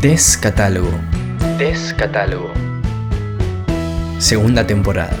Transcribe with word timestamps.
Descatálogo. 0.00 0.88
Descatálogo. 1.58 2.50
Segunda 4.18 4.66
temporada. 4.66 5.14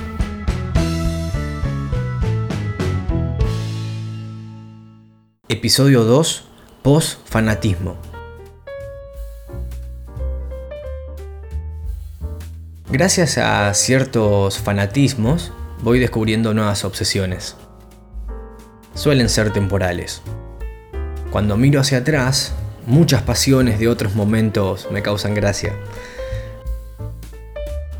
Episodio 5.50 6.04
2. 6.04 6.44
Post-fanatismo. 6.80 7.98
Gracias 12.90 13.36
a 13.36 13.74
ciertos 13.74 14.58
fanatismos 14.58 15.52
voy 15.82 15.98
descubriendo 15.98 16.54
nuevas 16.54 16.86
obsesiones. 16.86 17.54
Suelen 18.94 19.28
ser 19.28 19.52
temporales. 19.52 20.22
Cuando 21.30 21.58
miro 21.58 21.80
hacia 21.80 21.98
atrás, 21.98 22.54
muchas 22.90 23.22
pasiones 23.22 23.78
de 23.78 23.88
otros 23.88 24.14
momentos 24.14 24.88
me 24.90 25.02
causan 25.02 25.34
gracia. 25.34 25.72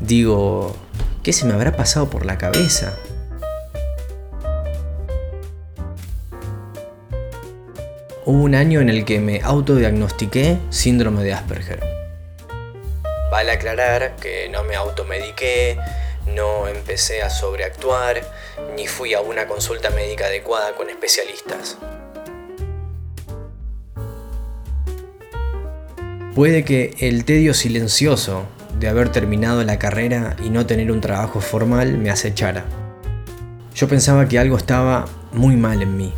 Digo, 0.01 0.75
¿qué 1.23 1.31
se 1.31 1.45
me 1.45 1.53
habrá 1.53 1.75
pasado 1.75 2.09
por 2.09 2.25
la 2.25 2.37
cabeza? 2.37 2.97
Hubo 8.25 8.43
un 8.43 8.53
año 8.53 8.81
en 8.81 8.89
el 8.89 9.05
que 9.05 9.19
me 9.19 9.41
autodiagnostiqué 9.41 10.59
síndrome 10.69 11.23
de 11.23 11.33
Asperger. 11.33 11.79
Vale 13.31 13.51
aclarar 13.53 14.17
que 14.17 14.49
no 14.49 14.63
me 14.65 14.75
automediqué, 14.75 15.79
no 16.27 16.67
empecé 16.67 17.21
a 17.21 17.29
sobreactuar, 17.29 18.21
ni 18.75 18.87
fui 18.87 19.13
a 19.13 19.21
una 19.21 19.47
consulta 19.47 19.89
médica 19.91 20.25
adecuada 20.25 20.75
con 20.75 20.89
especialistas. 20.89 21.77
Puede 26.35 26.63
que 26.63 26.95
el 26.99 27.25
tedio 27.25 27.53
silencioso 27.53 28.45
de 28.79 28.87
haber 28.87 29.09
terminado 29.09 29.65
la 29.65 29.77
carrera 29.77 30.37
y 30.41 30.49
no 30.49 30.65
tener 30.65 30.89
un 30.89 31.01
trabajo 31.01 31.41
formal 31.41 31.97
me 31.97 32.09
acechara. 32.09 32.63
Yo 33.75 33.89
pensaba 33.89 34.29
que 34.29 34.39
algo 34.39 34.55
estaba 34.55 35.07
muy 35.33 35.57
mal 35.57 35.81
en 35.81 35.97
mí. 35.97 36.13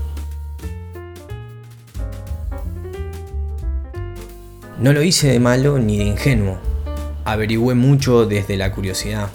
No 4.80 4.94
lo 4.94 5.02
hice 5.02 5.30
de 5.30 5.40
malo 5.40 5.80
ni 5.80 5.98
de 5.98 6.04
ingenuo. 6.04 6.60
Averigüé 7.26 7.74
mucho 7.74 8.28
desde 8.28 8.56
la 8.56 8.72
curiosidad. 8.72 9.30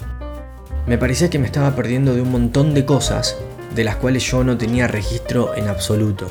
Me 0.87 0.97
parecía 0.97 1.29
que 1.29 1.39
me 1.39 1.45
estaba 1.47 1.75
perdiendo 1.75 2.15
de 2.15 2.21
un 2.21 2.31
montón 2.31 2.73
de 2.73 2.85
cosas 2.85 3.35
de 3.75 3.83
las 3.83 3.97
cuales 3.97 4.23
yo 4.23 4.45
no 4.45 4.57
tenía 4.57 4.87
registro 4.87 5.53
en 5.55 5.67
absoluto. 5.67 6.29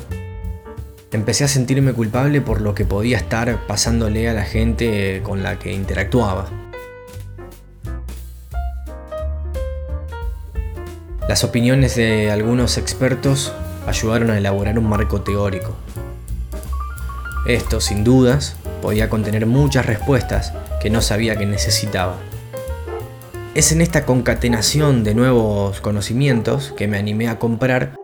Empecé 1.11 1.43
a 1.43 1.47
sentirme 1.47 1.93
culpable 1.93 2.39
por 2.39 2.61
lo 2.61 2.75
que 2.75 2.85
podía 2.85 3.17
estar 3.17 3.65
pasándole 3.65 4.29
a 4.29 4.33
la 4.33 4.43
gente 4.43 5.21
con 5.23 5.41
la 5.41 5.57
que 5.57 5.73
interactuaba. 5.73 6.49
Las 11.27 11.43
opiniones 11.43 11.95
de 11.95 12.29
algunos 12.29 12.77
expertos 12.77 13.53
ayudaron 13.87 14.29
a 14.29 14.37
elaborar 14.37 14.77
un 14.77 14.87
marco 14.87 15.21
teórico. 15.21 15.75
Esto, 17.47 17.81
sin 17.81 18.03
dudas, 18.03 18.55
podía 18.81 19.09
contener 19.09 19.47
muchas 19.47 19.87
respuestas 19.87 20.53
que 20.79 20.91
no 20.91 21.01
sabía 21.01 21.35
que 21.35 21.47
necesitaba. 21.47 22.17
Es 23.55 23.71
en 23.71 23.81
esta 23.81 24.05
concatenación 24.05 25.03
de 25.03 25.15
nuevos 25.15 25.81
conocimientos 25.81 26.71
que 26.77 26.87
me 26.87 26.99
animé 26.99 27.29
a 27.29 27.39
comprar 27.39 27.98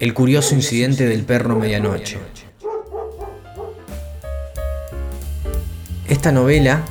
el 0.00 0.14
curioso 0.14 0.54
incidente 0.54 1.06
del 1.06 1.24
perro 1.24 1.56
medianoche. 1.56 2.18
Esta 6.08 6.32
novela 6.32 6.82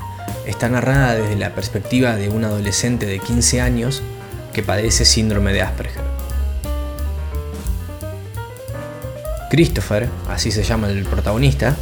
está 0.45 0.69
narrada 0.69 1.15
desde 1.15 1.35
la 1.35 1.55
perspectiva 1.55 2.15
de 2.15 2.29
un 2.29 2.45
adolescente 2.45 3.07
de 3.07 3.17
15 3.17 3.61
años 3.61 4.03
que 4.53 4.61
padece 4.61 5.05
síndrome 5.05 5.53
de 5.53 5.63
Asperger. 5.63 6.03
Christopher, 9.49 10.07
así 10.29 10.51
se 10.51 10.61
llama 10.61 10.89
el 10.89 11.03
protagonista, 11.05 11.75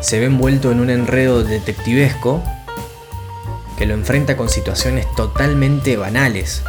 se 0.00 0.18
ve 0.18 0.26
envuelto 0.26 0.72
en 0.72 0.80
un 0.80 0.90
enredo 0.90 1.44
detectivesco 1.44 2.42
que 3.76 3.86
lo 3.86 3.94
enfrenta 3.94 4.36
con 4.36 4.48
situaciones 4.48 5.06
totalmente 5.14 5.96
banales, 5.96 6.64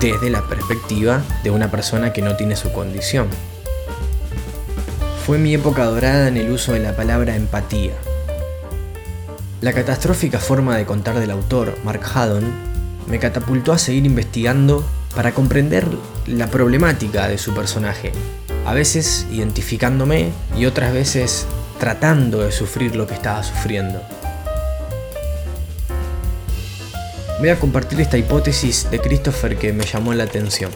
desde 0.00 0.30
la 0.30 0.42
perspectiva 0.42 1.22
de 1.42 1.50
una 1.50 1.70
persona 1.70 2.12
que 2.12 2.22
no 2.22 2.36
tiene 2.36 2.56
su 2.56 2.72
condición. 2.72 3.28
Fue 5.24 5.38
mi 5.38 5.54
época 5.54 5.84
dorada 5.84 6.28
en 6.28 6.36
el 6.36 6.50
uso 6.50 6.72
de 6.72 6.80
la 6.80 6.94
palabra 6.94 7.34
empatía. 7.34 7.92
La 9.60 9.72
catastrófica 9.72 10.38
forma 10.38 10.76
de 10.76 10.84
contar 10.84 11.18
del 11.18 11.30
autor, 11.30 11.78
Mark 11.82 12.02
Haddon, 12.14 12.44
me 13.08 13.18
catapultó 13.18 13.72
a 13.72 13.78
seguir 13.78 14.04
investigando 14.06 14.84
para 15.14 15.32
comprender 15.32 15.86
la 16.26 16.48
problemática 16.48 17.26
de 17.26 17.38
su 17.38 17.54
personaje, 17.54 18.12
a 18.66 18.74
veces 18.74 19.26
identificándome 19.32 20.30
y 20.56 20.66
otras 20.66 20.92
veces 20.92 21.46
tratando 21.80 22.42
de 22.42 22.52
sufrir 22.52 22.96
lo 22.96 23.06
que 23.06 23.14
estaba 23.14 23.42
sufriendo. 23.42 24.02
Voy 27.38 27.50
a 27.50 27.60
compartir 27.60 28.00
esta 28.00 28.16
hipótesis 28.16 28.90
de 28.90 28.98
Christopher 28.98 29.58
que 29.58 29.70
me 29.74 29.84
llamó 29.84 30.14
la 30.14 30.24
atención. 30.24 30.70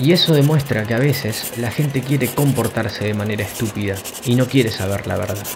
Y 0.00 0.10
eso 0.12 0.34
demuestra 0.34 0.84
que 0.84 0.94
a 0.94 0.98
veces 0.98 1.52
la 1.58 1.70
gente 1.70 2.00
quiere 2.00 2.26
comportarse 2.26 3.04
de 3.04 3.14
manera 3.14 3.44
estúpida 3.44 3.94
y 4.24 4.34
no 4.34 4.46
quiere 4.46 4.72
saber 4.72 5.06
la 5.06 5.16
verdad. 5.16 5.46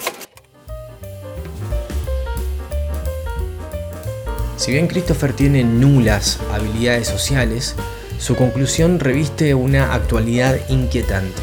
Si 4.57 4.71
bien 4.71 4.87
Christopher 4.87 5.33
tiene 5.33 5.65
nulas 5.65 6.39
habilidades 6.53 7.09
sociales, 7.09 7.75
su 8.19 8.37
conclusión 8.37 9.01
reviste 9.01 9.55
una 9.55 9.93
actualidad 9.93 10.57
inquietante. 10.69 11.43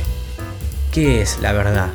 ¿Qué 0.93 1.21
es 1.21 1.39
la 1.41 1.51
verdad? 1.51 1.89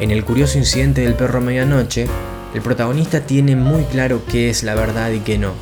En 0.00 0.10
el 0.10 0.24
curioso 0.24 0.58
incidente 0.58 1.02
del 1.02 1.14
perro 1.14 1.38
a 1.38 1.42
medianoche, 1.42 2.08
el 2.54 2.62
protagonista 2.62 3.26
tiene 3.26 3.56
muy 3.56 3.84
claro 3.84 4.22
qué 4.26 4.48
es 4.48 4.62
la 4.62 4.74
verdad 4.74 5.10
y 5.12 5.20
qué 5.20 5.38
no. 5.38 5.52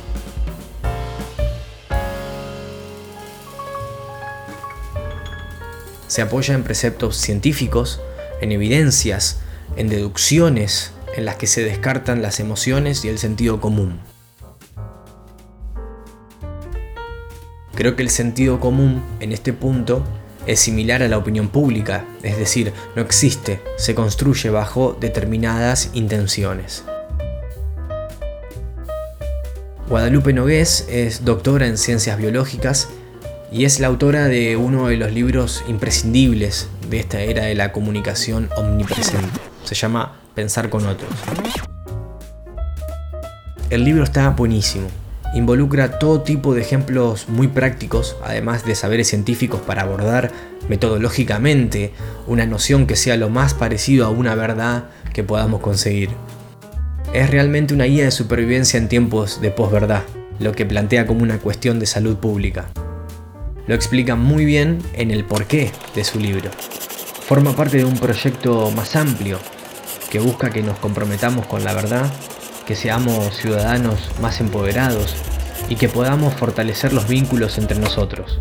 Se 6.07 6.21
apoya 6.21 6.55
en 6.55 6.63
preceptos 6.63 7.17
científicos, 7.17 7.99
en 8.41 8.51
evidencias, 8.51 9.41
en 9.75 9.89
deducciones 9.89 10.93
en 11.15 11.25
las 11.25 11.35
que 11.35 11.47
se 11.47 11.63
descartan 11.63 12.21
las 12.21 12.39
emociones 12.39 13.03
y 13.03 13.09
el 13.09 13.19
sentido 13.19 13.59
común. 13.59 13.99
Creo 17.75 17.95
que 17.95 18.03
el 18.03 18.09
sentido 18.09 18.59
común 18.59 19.03
en 19.19 19.33
este 19.33 19.53
punto 19.53 20.03
es 20.47 20.59
similar 20.59 21.03
a 21.03 21.07
la 21.07 21.17
opinión 21.17 21.49
pública, 21.49 22.05
es 22.23 22.37
decir, 22.37 22.73
no 22.95 23.01
existe, 23.01 23.61
se 23.77 23.93
construye 23.93 24.49
bajo 24.49 24.97
determinadas 24.99 25.91
intenciones. 25.93 26.83
Guadalupe 29.89 30.33
Nogués 30.33 30.87
es 30.89 31.23
doctora 31.23 31.67
en 31.67 31.77
ciencias 31.77 32.17
biológicas 32.17 32.89
y 33.51 33.65
es 33.65 33.79
la 33.79 33.87
autora 33.87 34.27
de 34.27 34.57
uno 34.57 34.87
de 34.87 34.97
los 34.97 35.11
libros 35.13 35.63
imprescindibles 35.67 36.67
de 36.89 36.99
esta 36.99 37.21
era 37.21 37.45
de 37.45 37.55
la 37.55 37.71
comunicación 37.71 38.49
omnipresente. 38.57 39.39
Se 39.63 39.75
llama 39.75 40.17
Pensar 40.35 40.69
con 40.69 40.85
otros. 40.85 41.09
El 43.69 43.83
libro 43.83 44.03
está 44.03 44.29
buenísimo, 44.29 44.87
Involucra 45.37 45.99
todo 45.99 46.21
tipo 46.21 46.55
de 46.55 46.61
ejemplos 46.61 47.29
muy 47.29 47.47
prácticos, 47.47 48.17
además 48.23 48.65
de 48.65 48.73
saberes 48.73 49.09
científicos 49.09 49.61
para 49.61 49.83
abordar 49.83 50.31
metodológicamente 50.67 51.93
una 52.25 52.47
noción 52.47 52.87
que 52.87 52.95
sea 52.95 53.17
lo 53.17 53.29
más 53.29 53.53
parecido 53.53 54.07
a 54.07 54.09
una 54.09 54.33
verdad 54.33 54.85
que 55.13 55.23
podamos 55.23 55.61
conseguir. 55.61 56.09
Es 57.13 57.29
realmente 57.29 57.75
una 57.75 57.83
guía 57.83 58.05
de 58.05 58.09
supervivencia 58.09 58.79
en 58.79 58.89
tiempos 58.89 59.39
de 59.39 59.51
posverdad, 59.51 60.01
lo 60.39 60.53
que 60.53 60.65
plantea 60.65 61.05
como 61.05 61.21
una 61.21 61.37
cuestión 61.37 61.77
de 61.77 61.85
salud 61.85 62.17
pública. 62.17 62.65
Lo 63.67 63.75
explica 63.75 64.15
muy 64.15 64.43
bien 64.43 64.79
en 64.93 65.11
el 65.11 65.23
porqué 65.23 65.71
de 65.93 66.03
su 66.03 66.19
libro. 66.19 66.49
Forma 67.27 67.55
parte 67.55 67.77
de 67.77 67.85
un 67.85 67.99
proyecto 67.99 68.71
más 68.71 68.95
amplio 68.95 69.37
que 70.09 70.17
busca 70.17 70.49
que 70.49 70.63
nos 70.63 70.79
comprometamos 70.79 71.45
con 71.45 71.63
la 71.63 71.75
verdad 71.75 72.11
que 72.65 72.75
seamos 72.75 73.37
ciudadanos 73.37 74.09
más 74.19 74.41
empoderados 74.41 75.15
y 75.69 75.75
que 75.75 75.89
podamos 75.89 76.33
fortalecer 76.33 76.93
los 76.93 77.07
vínculos 77.07 77.57
entre 77.57 77.79
nosotros. 77.79 78.39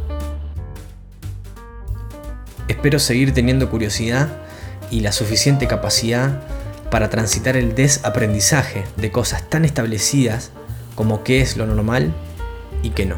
Espero 2.69 2.99
seguir 2.99 3.33
teniendo 3.33 3.71
curiosidad 3.71 4.29
y 4.91 5.01
la 5.01 5.13
suficiente 5.13 5.67
capacidad 5.67 6.43
para 6.91 7.11
transitar 7.11 7.57
el 7.57 7.75
desaprendizaje 7.75 8.85
de 8.97 9.11
cosas 9.11 9.49
tan 9.49 9.65
establecidas 9.65 10.51
como 10.95 11.23
qué 11.25 11.41
es 11.41 11.57
lo 11.57 11.67
normal 11.67 12.13
y 12.83 12.91
qué 12.91 13.07
no. 13.07 13.17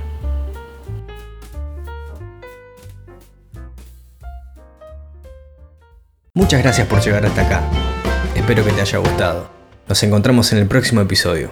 Muchas 6.35 6.63
gracias 6.63 6.87
por 6.87 7.01
llegar 7.01 7.27
hasta 7.27 7.43
acá. 7.43 7.63
Espero 8.35 8.65
que 8.65 8.73
te 8.73 8.81
haya 8.81 8.99
gustado. 8.99 9.51
Nos 9.89 10.03
encontramos 10.03 10.53
en 10.53 10.59
el 10.59 10.67
próximo 10.67 11.01
episodio. 11.01 11.51